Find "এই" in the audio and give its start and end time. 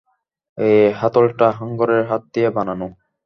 0.57-0.79